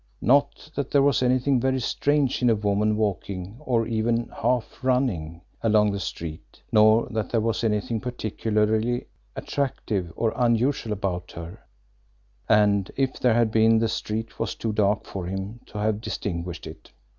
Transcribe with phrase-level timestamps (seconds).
[0.23, 5.41] Not that there was anything very strange in a woman walking, or even half running,
[5.61, 11.59] along the street; nor that there was anything particularly attractive or unusual about her,
[12.49, 16.65] and if there had been the street was too dark for him to have distinguished
[16.65, 16.89] it.